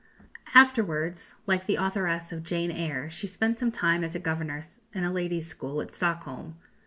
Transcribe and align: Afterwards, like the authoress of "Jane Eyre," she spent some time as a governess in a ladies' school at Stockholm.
Afterwards, 0.55 1.35
like 1.45 1.67
the 1.67 1.75
authoress 1.75 2.31
of 2.31 2.41
"Jane 2.41 2.71
Eyre," 2.71 3.07
she 3.11 3.27
spent 3.27 3.59
some 3.59 3.69
time 3.71 4.03
as 4.03 4.15
a 4.15 4.19
governess 4.19 4.81
in 4.95 5.03
a 5.03 5.13
ladies' 5.13 5.45
school 5.45 5.79
at 5.79 5.93
Stockholm. 5.93 6.55